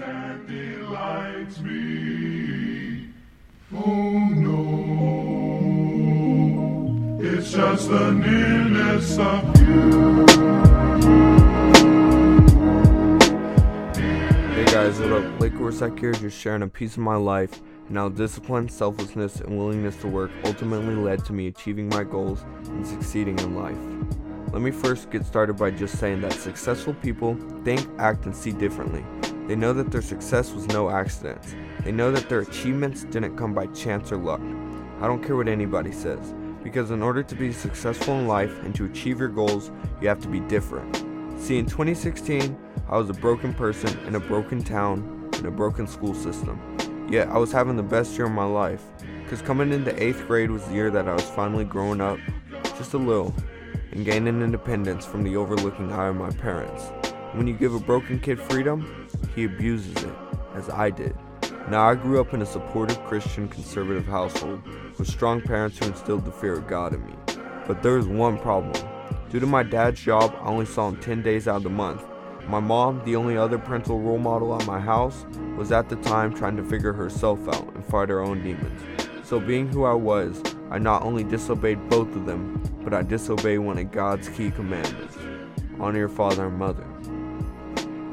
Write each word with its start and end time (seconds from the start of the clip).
and 0.00 0.46
delights 0.46 1.58
me. 1.60 3.08
Oh 3.74 4.28
no, 4.34 4.78
it's 7.20 7.52
just 7.52 7.90
the 7.90 8.12
nearness 8.12 9.18
of 9.18 9.60
you. 9.60 10.26
Hey 14.54 14.64
guys, 14.66 14.98
what 15.00 15.12
up? 15.12 15.40
Lake 15.40 15.56
Corsac 15.56 15.98
here, 15.98 16.12
just 16.12 16.38
sharing 16.38 16.62
a 16.62 16.68
piece 16.68 16.92
of 16.92 17.00
my 17.02 17.16
life 17.16 17.60
and 17.88 17.96
how 17.96 18.08
discipline, 18.08 18.68
selflessness, 18.68 19.40
and 19.40 19.58
willingness 19.58 19.96
to 19.96 20.06
work 20.08 20.30
ultimately 20.44 20.94
led 20.94 21.24
to 21.26 21.32
me 21.32 21.48
achieving 21.48 21.88
my 21.88 22.04
goals 22.04 22.44
and 22.66 22.86
succeeding 22.86 23.38
in 23.40 23.56
life. 23.56 23.76
Let 24.52 24.62
me 24.62 24.70
first 24.70 25.10
get 25.10 25.24
started 25.24 25.54
by 25.54 25.70
just 25.70 25.98
saying 25.98 26.20
that 26.22 26.34
successful 26.34 26.94
people 26.94 27.36
think, 27.64 27.88
act, 27.98 28.26
and 28.26 28.36
see 28.36 28.52
differently. 28.52 29.04
They 29.52 29.56
know 29.56 29.74
that 29.74 29.90
their 29.90 30.00
success 30.00 30.50
was 30.54 30.66
no 30.68 30.88
accident. 30.88 31.54
They 31.84 31.92
know 31.92 32.10
that 32.10 32.30
their 32.30 32.40
achievements 32.40 33.04
didn't 33.04 33.36
come 33.36 33.52
by 33.52 33.66
chance 33.66 34.10
or 34.10 34.16
luck. 34.16 34.40
I 35.02 35.06
don't 35.06 35.22
care 35.22 35.36
what 35.36 35.46
anybody 35.46 35.92
says, 35.92 36.32
because 36.62 36.90
in 36.90 37.02
order 37.02 37.22
to 37.22 37.34
be 37.34 37.52
successful 37.52 38.18
in 38.18 38.26
life 38.26 38.62
and 38.62 38.74
to 38.74 38.86
achieve 38.86 39.18
your 39.18 39.28
goals, 39.28 39.70
you 40.00 40.08
have 40.08 40.22
to 40.22 40.28
be 40.28 40.40
different. 40.40 40.96
See, 41.38 41.58
in 41.58 41.66
2016, 41.66 42.58
I 42.88 42.96
was 42.96 43.10
a 43.10 43.12
broken 43.12 43.52
person 43.52 43.94
in 44.06 44.14
a 44.14 44.20
broken 44.20 44.64
town 44.64 45.28
in 45.34 45.44
a 45.44 45.50
broken 45.50 45.86
school 45.86 46.14
system. 46.14 46.58
Yet 47.10 47.28
I 47.28 47.36
was 47.36 47.52
having 47.52 47.76
the 47.76 47.82
best 47.82 48.16
year 48.16 48.28
of 48.28 48.32
my 48.32 48.46
life, 48.46 48.82
because 49.22 49.42
coming 49.42 49.70
into 49.70 49.92
8th 49.92 50.26
grade 50.26 50.50
was 50.50 50.64
the 50.64 50.72
year 50.72 50.90
that 50.90 51.06
I 51.06 51.12
was 51.12 51.28
finally 51.28 51.66
growing 51.66 52.00
up, 52.00 52.18
just 52.78 52.94
a 52.94 52.96
little, 52.96 53.34
and 53.90 54.02
gaining 54.06 54.40
independence 54.40 55.04
from 55.04 55.22
the 55.22 55.36
overlooking 55.36 55.92
eye 55.92 56.06
of 56.06 56.16
my 56.16 56.30
parents. 56.30 56.90
When 57.34 57.46
you 57.46 57.54
give 57.54 57.74
a 57.74 57.80
broken 57.80 58.20
kid 58.20 58.38
freedom, 58.38 59.08
he 59.34 59.44
abuses 59.44 60.04
it, 60.04 60.14
as 60.54 60.68
I 60.68 60.90
did. 60.90 61.16
Now, 61.70 61.88
I 61.88 61.94
grew 61.94 62.20
up 62.20 62.34
in 62.34 62.42
a 62.42 62.46
supportive 62.46 63.02
Christian 63.04 63.48
conservative 63.48 64.04
household 64.04 64.62
with 64.98 65.08
strong 65.08 65.40
parents 65.40 65.78
who 65.78 65.86
instilled 65.86 66.26
the 66.26 66.32
fear 66.32 66.52
of 66.52 66.66
God 66.66 66.92
in 66.92 67.06
me. 67.06 67.14
But 67.66 67.82
there 67.82 67.94
was 67.94 68.06
one 68.06 68.38
problem. 68.38 68.86
Due 69.30 69.40
to 69.40 69.46
my 69.46 69.62
dad's 69.62 70.02
job, 70.02 70.34
I 70.42 70.48
only 70.48 70.66
saw 70.66 70.88
him 70.88 71.00
10 71.00 71.22
days 71.22 71.48
out 71.48 71.56
of 71.56 71.62
the 71.62 71.70
month. 71.70 72.04
My 72.48 72.60
mom, 72.60 73.02
the 73.06 73.16
only 73.16 73.38
other 73.38 73.58
parental 73.58 73.98
role 73.98 74.18
model 74.18 74.54
at 74.54 74.66
my 74.66 74.78
house, 74.78 75.24
was 75.56 75.72
at 75.72 75.88
the 75.88 75.96
time 75.96 76.34
trying 76.34 76.56
to 76.58 76.64
figure 76.64 76.92
herself 76.92 77.48
out 77.48 77.72
and 77.74 77.84
fight 77.84 78.10
her 78.10 78.20
own 78.20 78.42
demons. 78.42 78.82
So, 79.24 79.40
being 79.40 79.68
who 79.68 79.84
I 79.84 79.94
was, 79.94 80.42
I 80.70 80.78
not 80.78 81.02
only 81.02 81.24
disobeyed 81.24 81.88
both 81.88 82.14
of 82.14 82.26
them, 82.26 82.62
but 82.84 82.92
I 82.92 83.00
disobeyed 83.00 83.60
one 83.60 83.78
of 83.78 83.90
God's 83.90 84.28
key 84.28 84.50
commandments 84.50 85.16
honor 85.82 85.98
your 85.98 86.08
father 86.08 86.46
and 86.46 86.56
mother. 86.56 86.86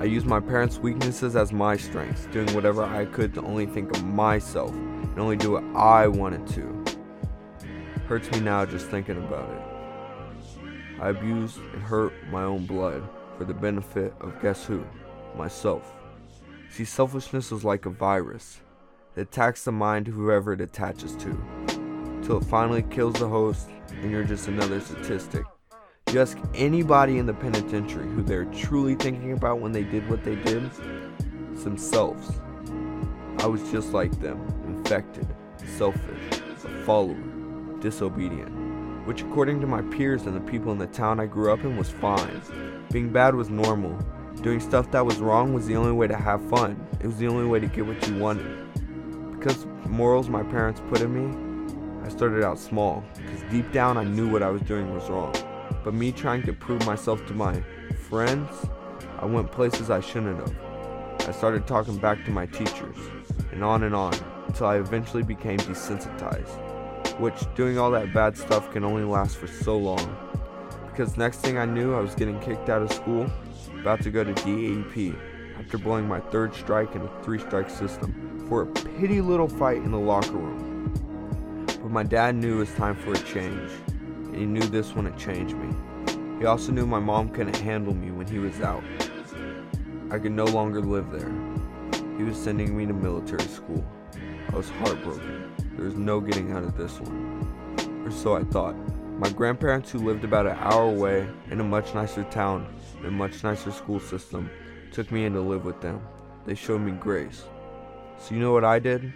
I 0.00 0.04
used 0.04 0.24
my 0.24 0.40
parents' 0.40 0.78
weaknesses 0.78 1.36
as 1.36 1.52
my 1.52 1.76
strengths, 1.76 2.24
doing 2.32 2.50
whatever 2.54 2.82
I 2.82 3.04
could 3.04 3.34
to 3.34 3.42
only 3.42 3.66
think 3.66 3.94
of 3.94 4.02
myself 4.02 4.70
and 4.72 5.20
only 5.20 5.36
do 5.36 5.50
what 5.50 5.64
I 5.76 6.06
wanted 6.08 6.46
to. 6.54 6.84
Hurts 8.08 8.30
me 8.32 8.40
now 8.40 8.64
just 8.64 8.86
thinking 8.86 9.18
about 9.18 9.50
it. 9.50 11.02
I 11.02 11.10
abused 11.10 11.58
and 11.58 11.82
hurt 11.82 12.14
my 12.30 12.44
own 12.44 12.64
blood 12.64 13.06
for 13.36 13.44
the 13.44 13.52
benefit 13.52 14.14
of 14.22 14.40
guess 14.40 14.64
who? 14.64 14.82
Myself. 15.36 15.92
See, 16.70 16.86
selfishness 16.86 17.52
is 17.52 17.62
like 17.62 17.84
a 17.84 17.90
virus. 17.90 18.62
It 19.16 19.20
attacks 19.20 19.64
the 19.64 19.72
mind 19.72 20.06
whoever 20.06 20.54
it 20.54 20.62
attaches 20.62 21.14
to, 21.16 21.38
till 22.22 22.38
it 22.38 22.44
finally 22.44 22.84
kills 22.84 23.16
the 23.16 23.28
host, 23.28 23.68
and 23.90 24.10
you're 24.10 24.24
just 24.24 24.48
another 24.48 24.80
statistic. 24.80 25.44
You 26.12 26.20
ask 26.20 26.36
anybody 26.54 27.18
in 27.18 27.26
the 27.26 27.34
penitentiary 27.34 28.08
who 28.08 28.22
they're 28.24 28.46
truly 28.46 28.96
thinking 28.96 29.32
about 29.32 29.60
when 29.60 29.70
they 29.70 29.84
did 29.84 30.10
what 30.10 30.24
they 30.24 30.34
did, 30.34 30.68
it's 31.52 31.62
themselves. 31.62 32.40
I 33.38 33.46
was 33.46 33.62
just 33.70 33.92
like 33.92 34.10
them, 34.20 34.44
infected, 34.66 35.28
selfish, 35.78 36.40
a 36.64 36.84
follower, 36.84 37.14
disobedient, 37.78 39.06
which 39.06 39.22
according 39.22 39.60
to 39.60 39.68
my 39.68 39.82
peers 39.82 40.22
and 40.26 40.34
the 40.34 40.40
people 40.40 40.72
in 40.72 40.78
the 40.78 40.88
town 40.88 41.20
I 41.20 41.26
grew 41.26 41.52
up 41.52 41.62
in 41.62 41.76
was 41.76 41.90
fine. 41.90 42.42
Being 42.90 43.12
bad 43.12 43.36
was 43.36 43.48
normal. 43.48 43.96
Doing 44.42 44.58
stuff 44.58 44.90
that 44.90 45.06
was 45.06 45.18
wrong 45.18 45.54
was 45.54 45.68
the 45.68 45.76
only 45.76 45.92
way 45.92 46.08
to 46.08 46.16
have 46.16 46.42
fun. 46.50 46.84
It 46.98 47.06
was 47.06 47.18
the 47.18 47.28
only 47.28 47.46
way 47.46 47.60
to 47.60 47.68
get 47.68 47.86
what 47.86 48.04
you 48.08 48.16
wanted. 48.16 48.66
Because 49.38 49.64
morals 49.86 50.28
my 50.28 50.42
parents 50.42 50.82
put 50.88 51.02
in 51.02 51.14
me, 51.14 52.04
I 52.04 52.08
started 52.08 52.42
out 52.42 52.58
small, 52.58 53.04
because 53.14 53.42
deep 53.48 53.70
down 53.70 53.96
I 53.96 54.02
knew 54.02 54.28
what 54.28 54.42
I 54.42 54.50
was 54.50 54.62
doing 54.62 54.92
was 54.92 55.08
wrong. 55.08 55.32
But 55.82 55.94
me 55.94 56.12
trying 56.12 56.42
to 56.42 56.52
prove 56.52 56.84
myself 56.84 57.24
to 57.26 57.34
my 57.34 57.62
friends, 58.08 58.50
I 59.18 59.24
went 59.24 59.50
places 59.50 59.88
I 59.90 60.00
shouldn't 60.00 60.38
have. 60.38 61.28
I 61.28 61.32
started 61.32 61.66
talking 61.66 61.96
back 61.96 62.24
to 62.26 62.30
my 62.30 62.46
teachers, 62.46 62.96
and 63.52 63.64
on 63.64 63.84
and 63.84 63.94
on, 63.94 64.14
until 64.46 64.66
I 64.66 64.76
eventually 64.76 65.22
became 65.22 65.58
desensitized. 65.58 67.18
Which, 67.18 67.42
doing 67.54 67.78
all 67.78 67.90
that 67.92 68.12
bad 68.12 68.36
stuff 68.36 68.70
can 68.72 68.84
only 68.84 69.04
last 69.04 69.36
for 69.36 69.46
so 69.46 69.76
long. 69.76 70.16
Because 70.90 71.16
next 71.16 71.38
thing 71.38 71.56
I 71.56 71.64
knew, 71.64 71.94
I 71.94 72.00
was 72.00 72.14
getting 72.14 72.38
kicked 72.40 72.68
out 72.68 72.82
of 72.82 72.92
school, 72.92 73.30
about 73.80 74.02
to 74.02 74.10
go 74.10 74.22
to 74.22 74.34
DAP, 74.34 75.16
after 75.58 75.78
blowing 75.78 76.06
my 76.06 76.20
third 76.20 76.54
strike 76.54 76.94
in 76.94 77.02
a 77.02 77.22
three 77.22 77.38
strike 77.38 77.70
system 77.70 78.44
for 78.48 78.62
a 78.62 78.66
petty 78.66 79.20
little 79.20 79.48
fight 79.48 79.78
in 79.78 79.92
the 79.92 79.98
locker 79.98 80.32
room. 80.32 80.92
But 81.66 81.90
my 81.90 82.02
dad 82.02 82.34
knew 82.34 82.56
it 82.56 82.58
was 82.58 82.74
time 82.74 82.96
for 82.96 83.12
a 83.12 83.18
change 83.18 83.70
he 84.40 84.46
knew 84.46 84.62
this 84.62 84.94
wouldn't 84.94 85.18
change 85.18 85.52
me. 85.52 85.68
He 86.38 86.46
also 86.46 86.72
knew 86.72 86.86
my 86.86 86.98
mom 86.98 87.28
couldn't 87.28 87.58
handle 87.58 87.92
me 87.92 88.10
when 88.10 88.26
he 88.26 88.38
was 88.38 88.58
out. 88.62 88.82
I 90.10 90.18
could 90.18 90.32
no 90.32 90.46
longer 90.46 90.80
live 90.80 91.10
there. 91.10 91.30
He 92.16 92.24
was 92.24 92.38
sending 92.38 92.74
me 92.74 92.86
to 92.86 92.94
military 92.94 93.42
school. 93.42 93.84
I 94.50 94.56
was 94.56 94.70
heartbroken. 94.70 95.52
There 95.76 95.84
was 95.84 95.94
no 95.94 96.20
getting 96.20 96.52
out 96.52 96.62
of 96.62 96.74
this 96.74 96.98
one. 97.00 98.02
Or 98.02 98.10
so 98.10 98.34
I 98.34 98.44
thought. 98.44 98.74
My 99.18 99.28
grandparents, 99.28 99.90
who 99.90 99.98
lived 99.98 100.24
about 100.24 100.46
an 100.46 100.56
hour 100.58 100.84
away 100.84 101.28
in 101.50 101.60
a 101.60 101.64
much 101.64 101.94
nicer 101.94 102.24
town 102.24 102.66
and 102.96 103.06
a 103.06 103.10
much 103.10 103.44
nicer 103.44 103.70
school 103.70 104.00
system, 104.00 104.48
took 104.90 105.12
me 105.12 105.26
in 105.26 105.34
to 105.34 105.42
live 105.42 105.66
with 105.66 105.82
them. 105.82 106.00
They 106.46 106.54
showed 106.54 106.80
me 106.80 106.92
grace. 106.92 107.44
So, 108.16 108.34
you 108.34 108.40
know 108.40 108.54
what 108.54 108.64
I 108.64 108.78
did? 108.78 109.12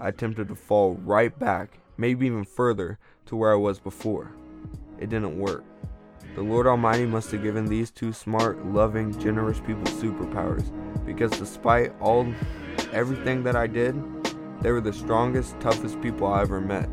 I 0.00 0.08
attempted 0.08 0.48
to 0.48 0.56
fall 0.56 0.96
right 1.04 1.38
back, 1.38 1.78
maybe 1.96 2.26
even 2.26 2.44
further, 2.44 2.98
to 3.26 3.36
where 3.36 3.52
I 3.52 3.56
was 3.56 3.78
before. 3.78 4.32
It 4.98 5.10
didn't 5.10 5.38
work. 5.38 5.64
The 6.34 6.42
Lord 6.42 6.66
Almighty 6.66 7.06
must 7.06 7.30
have 7.30 7.42
given 7.42 7.66
these 7.66 7.90
two 7.90 8.12
smart, 8.12 8.66
loving, 8.66 9.18
generous 9.20 9.60
people 9.60 9.84
superpowers 9.84 10.70
because 11.04 11.30
despite 11.32 11.92
all 12.00 12.26
everything 12.92 13.42
that 13.44 13.56
I 13.56 13.66
did, 13.66 13.94
they 14.60 14.72
were 14.72 14.80
the 14.80 14.92
strongest, 14.92 15.58
toughest 15.60 16.00
people 16.00 16.26
I 16.26 16.42
ever 16.42 16.60
met. 16.60 16.88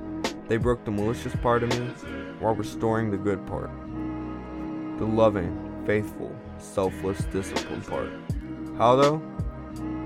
They 0.48 0.58
broke 0.58 0.84
the 0.84 0.92
malicious 0.92 1.36
part 1.38 1.64
of 1.64 1.70
me 1.70 1.88
while 2.40 2.54
restoring 2.54 3.10
the 3.10 3.18
good 3.18 3.46
part. 3.48 3.72
The 4.98 5.06
loving, 5.06 5.84
faithful, 5.86 6.36
selfless, 6.58 7.24
disciplined 7.26 7.88
part. 7.88 8.12
How 8.78 8.96
though? 8.96 9.22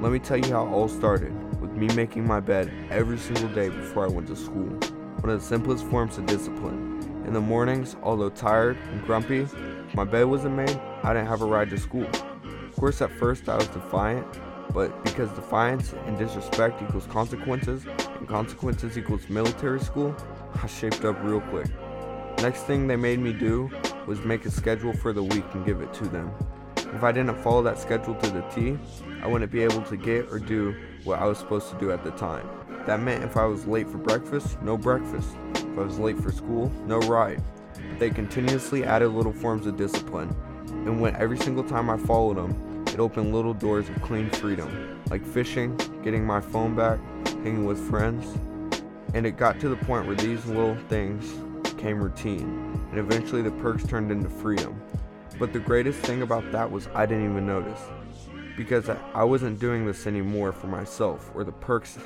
Let 0.06 0.12
me 0.12 0.20
tell 0.20 0.38
you 0.38 0.52
how 0.52 0.68
it 0.68 0.70
all 0.70 0.88
started 0.88 1.34
with 1.60 1.72
me 1.72 1.88
making 1.96 2.28
my 2.28 2.40
bed 2.40 2.72
every 2.92 3.18
single 3.18 3.50
day 3.50 3.70
before 3.70 4.06
I 4.06 4.08
went 4.08 4.28
to 4.28 4.36
school 4.36 4.68
one 4.68 5.32
of 5.32 5.40
the 5.40 5.44
simplest 5.44 5.84
forms 5.86 6.20
of 6.20 6.28
discipline. 6.28 7.24
In 7.26 7.34
the 7.34 7.42
mornings, 7.42 7.96
although 8.04 8.30
tired 8.30 8.78
and 8.92 9.04
grumpy, 9.04 9.48
my 9.96 10.04
bed 10.04 10.26
wasn't 10.26 10.58
made, 10.58 10.80
I 11.02 11.12
didn't 11.12 11.28
have 11.28 11.42
a 11.42 11.46
ride 11.46 11.72
to 11.72 11.80
school. 11.80 12.06
Of 12.06 12.76
course, 12.76 13.02
at 13.02 13.10
first 13.14 13.50
I 13.50 13.56
was 13.56 13.68
defiant, 13.70 14.28
but 14.72 15.04
because 15.04 15.32
defiance 15.32 15.94
and 16.06 16.20
disrespect 16.20 16.84
equals 16.84 17.08
consequences, 17.08 17.88
and 18.20 18.28
consequences 18.28 19.00
equals 19.00 19.28
military 19.28 19.80
school, 19.80 20.16
I 20.62 20.68
shaped 20.68 21.04
up 21.04 21.18
real 21.24 21.42
quick. 21.42 21.66
Next 22.44 22.62
thing 22.66 22.86
they 22.86 22.96
made 22.96 23.18
me 23.18 23.34
do 23.34 23.72
was 24.06 24.24
make 24.24 24.46
a 24.46 24.52
schedule 24.52 24.94
for 24.94 25.14
the 25.14 25.24
week 25.24 25.46
and 25.56 25.66
give 25.66 25.82
it 25.82 25.92
to 25.96 26.04
them. 26.08 26.32
If 26.94 27.04
I 27.04 27.12
didn't 27.12 27.36
follow 27.42 27.62
that 27.64 27.80
schedule 27.80 28.16
to 28.16 28.30
the 28.30 28.42
T, 28.54 28.78
I 29.22 29.28
wouldn't 29.28 29.52
be 29.52 29.64
able 29.64 29.82
to 29.84 29.98
get 29.98 30.32
or 30.32 30.40
do 30.40 30.76
what 31.04 31.20
I 31.20 31.26
was 31.26 31.38
supposed 31.38 31.70
to 31.72 31.80
do 31.80 31.92
at 31.92 32.04
the 32.04 32.12
time. 32.12 32.48
That 32.86 33.00
meant 33.00 33.24
if 33.24 33.38
I 33.38 33.46
was 33.46 33.66
late 33.66 33.90
for 33.90 33.98
breakfast, 33.98 34.62
no 34.62 34.78
breakfast. 34.78 35.36
If 35.56 35.78
I 35.78 35.82
was 35.82 36.00
late 36.00 36.20
for 36.20 36.32
school, 36.32 36.72
no 36.86 37.00
ride. 37.00 37.44
But 37.90 38.00
they 38.00 38.10
continuously 38.10 38.84
added 38.84 39.10
little 39.10 39.34
forms 39.34 39.66
of 39.66 39.78
discipline, 39.78 40.36
and 40.70 41.02
when 41.02 41.16
every 41.16 41.38
single 41.38 41.64
time 41.64 41.90
I 41.90 41.98
followed 41.98 42.38
them, 42.38 42.86
it 42.88 43.00
opened 43.00 43.34
little 43.34 43.54
doors 43.54 43.90
of 43.90 44.02
clean 44.02 44.30
freedom, 44.30 45.02
like 45.10 45.26
fishing, 45.26 45.76
getting 46.04 46.26
my 46.26 46.40
phone 46.40 46.76
back, 46.76 47.00
hanging 47.44 47.66
with 47.66 47.90
friends. 47.90 48.38
And 49.14 49.26
it 49.26 49.38
got 49.38 49.60
to 49.62 49.70
the 49.70 49.76
point 49.76 50.08
where 50.08 50.16
these 50.16 50.46
little 50.46 50.78
things 50.88 51.30
became 51.64 52.02
routine, 52.02 52.88
and 52.92 53.00
eventually 53.00 53.42
the 53.42 53.52
perks 53.52 53.86
turned 53.86 54.12
into 54.12 54.30
freedom. 54.30 54.82
But 55.38 55.54
the 55.54 55.60
greatest 55.60 56.00
thing 56.00 56.22
about 56.22 56.52
that 56.52 56.72
was 56.72 56.88
I 56.94 57.06
didn't 57.06 57.30
even 57.32 57.46
notice. 57.46 57.82
Because 58.58 58.90
I 58.90 59.24
wasn't 59.24 59.60
doing 59.60 59.86
this 59.86 60.08
anymore 60.08 60.52
for 60.52 60.68
myself 60.68 61.30
or 61.36 61.44
the 61.44 61.52
perks 61.52 61.98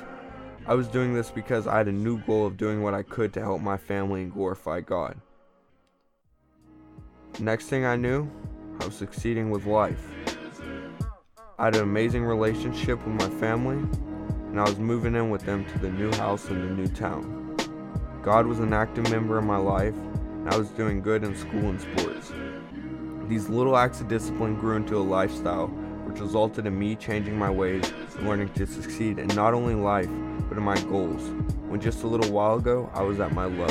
I 0.66 0.74
was 0.74 0.88
doing 0.88 1.14
this 1.14 1.30
because 1.30 1.66
I 1.66 1.78
had 1.78 1.88
a 1.88 1.92
new 1.92 2.18
goal 2.18 2.46
of 2.46 2.56
doing 2.56 2.82
what 2.82 2.94
I 2.94 3.02
could 3.02 3.32
to 3.32 3.40
help 3.40 3.60
my 3.62 3.76
family 3.76 4.22
and 4.22 4.32
glorify 4.32 4.80
God. 4.80 5.16
Next 7.38 7.66
thing 7.66 7.84
I 7.84 7.96
knew, 7.96 8.30
I 8.78 8.84
was 8.84 8.94
succeeding 8.94 9.50
with 9.50 9.64
life. 9.64 10.12
I 11.58 11.64
had 11.64 11.76
an 11.76 11.82
amazing 11.82 12.24
relationship 12.24 13.04
with 13.04 13.14
my 13.14 13.28
family, 13.40 13.78
and 14.48 14.60
I 14.60 14.64
was 14.64 14.78
moving 14.78 15.14
in 15.14 15.30
with 15.30 15.42
them 15.42 15.64
to 15.64 15.78
the 15.78 15.90
new 15.90 16.12
house 16.12 16.48
in 16.48 16.60
the 16.60 16.74
new 16.74 16.88
town. 16.88 17.56
God 18.22 18.46
was 18.46 18.58
an 18.58 18.72
active 18.72 19.10
member 19.10 19.38
in 19.38 19.46
my 19.46 19.56
life, 19.56 19.96
and 19.96 20.50
I 20.50 20.56
was 20.58 20.68
doing 20.68 21.00
good 21.00 21.24
in 21.24 21.34
school 21.34 21.70
and 21.70 21.80
sports. 21.80 22.32
These 23.30 23.48
little 23.48 23.76
acts 23.76 24.00
of 24.00 24.08
discipline 24.08 24.56
grew 24.56 24.74
into 24.74 24.96
a 24.96 25.06
lifestyle, 25.06 25.68
which 25.68 26.18
resulted 26.20 26.66
in 26.66 26.76
me 26.76 26.96
changing 26.96 27.38
my 27.38 27.48
ways 27.48 27.88
and 28.16 28.26
learning 28.26 28.48
to 28.54 28.66
succeed 28.66 29.20
in 29.20 29.28
not 29.28 29.54
only 29.54 29.76
life, 29.76 30.08
but 30.48 30.58
in 30.58 30.64
my 30.64 30.74
goals. 30.80 31.22
When 31.68 31.80
just 31.80 32.02
a 32.02 32.08
little 32.08 32.32
while 32.32 32.56
ago, 32.56 32.90
I 32.92 33.02
was 33.02 33.20
at 33.20 33.32
my 33.32 33.44
low. 33.44 33.68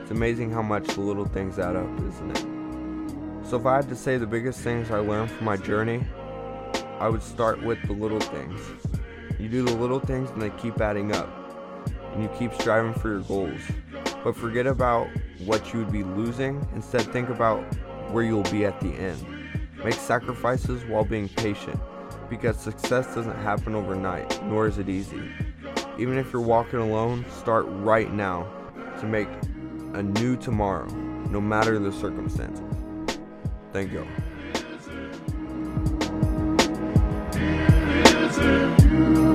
It's 0.00 0.10
amazing 0.10 0.52
how 0.52 0.62
much 0.62 0.86
the 0.86 1.02
little 1.02 1.26
things 1.26 1.58
add 1.58 1.76
up, 1.76 1.86
isn't 1.98 2.30
it? 2.30 3.46
So, 3.46 3.58
if 3.58 3.66
I 3.66 3.76
had 3.76 3.90
to 3.90 3.94
say 3.94 4.16
the 4.16 4.26
biggest 4.26 4.60
things 4.60 4.90
I 4.90 5.00
learned 5.00 5.30
from 5.32 5.44
my 5.44 5.58
journey, 5.58 6.06
I 6.98 7.10
would 7.10 7.22
start 7.22 7.62
with 7.62 7.82
the 7.86 7.92
little 7.92 8.20
things. 8.20 8.58
You 9.38 9.50
do 9.50 9.64
the 9.64 9.76
little 9.76 10.00
things 10.00 10.30
and 10.30 10.40
they 10.40 10.48
keep 10.48 10.80
adding 10.80 11.14
up. 11.14 11.28
And 12.14 12.22
you 12.22 12.30
keep 12.38 12.54
striving 12.54 12.94
for 12.94 13.10
your 13.10 13.20
goals. 13.20 13.60
But 14.24 14.34
forget 14.34 14.66
about 14.66 15.08
what 15.44 15.74
you 15.74 15.80
would 15.80 15.92
be 15.92 16.04
losing. 16.04 16.66
Instead, 16.74 17.02
think 17.12 17.28
about 17.28 17.62
where 18.14 18.22
you'll 18.22 18.44
be 18.44 18.64
at 18.64 18.78
the 18.80 18.90
end. 18.90 19.26
Make 19.82 19.94
sacrifices 19.94 20.84
while 20.84 21.04
being 21.04 21.28
patient, 21.28 21.78
because 22.30 22.56
success 22.56 23.12
doesn't 23.12 23.36
happen 23.38 23.74
overnight, 23.74 24.40
nor 24.44 24.68
is 24.68 24.78
it 24.78 24.88
easy. 24.88 25.20
Even 25.98 26.16
if 26.16 26.32
you're 26.32 26.40
walking 26.40 26.78
alone, 26.78 27.24
start 27.28 27.66
right 27.68 28.12
now 28.12 28.48
to 29.00 29.06
make 29.06 29.26
a 29.94 30.02
new 30.02 30.36
tomorrow, 30.36 30.86
no 31.28 31.40
matter 31.40 31.76
the 31.80 31.90
circumstances. 31.90 32.62
Thank 33.72 33.90
you. 33.92 34.06
You? 38.94 39.33